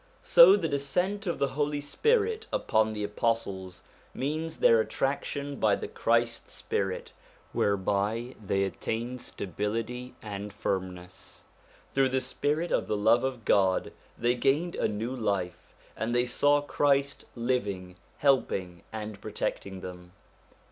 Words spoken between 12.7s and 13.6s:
of the love of